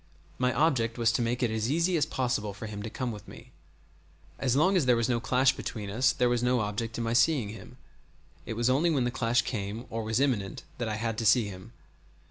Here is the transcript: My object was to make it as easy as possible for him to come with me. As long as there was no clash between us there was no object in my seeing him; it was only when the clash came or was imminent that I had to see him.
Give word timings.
My 0.39 0.51
object 0.53 0.97
was 0.97 1.11
to 1.11 1.21
make 1.21 1.43
it 1.43 1.51
as 1.51 1.69
easy 1.69 1.95
as 1.95 2.07
possible 2.07 2.55
for 2.55 2.65
him 2.65 2.81
to 2.81 2.89
come 2.89 3.11
with 3.11 3.27
me. 3.27 3.51
As 4.39 4.55
long 4.55 4.75
as 4.75 4.87
there 4.87 4.95
was 4.95 5.07
no 5.07 5.19
clash 5.19 5.55
between 5.55 5.91
us 5.91 6.11
there 6.11 6.27
was 6.27 6.41
no 6.41 6.61
object 6.61 6.97
in 6.97 7.03
my 7.03 7.13
seeing 7.13 7.49
him; 7.49 7.77
it 8.43 8.53
was 8.55 8.67
only 8.67 8.89
when 8.89 9.03
the 9.03 9.11
clash 9.11 9.43
came 9.43 9.85
or 9.91 10.01
was 10.01 10.19
imminent 10.19 10.63
that 10.79 10.89
I 10.89 10.95
had 10.95 11.19
to 11.19 11.25
see 11.27 11.49
him. 11.49 11.71